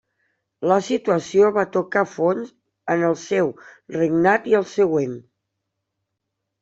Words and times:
La 0.69 0.77
situació 0.85 1.51
va 1.57 1.65
tocar 1.75 2.03
fons 2.13 2.49
en 2.95 3.05
el 3.11 3.15
seu 3.25 3.53
regnat 3.99 4.49
i 4.55 4.57
el 4.61 4.67
següent. 4.75 5.15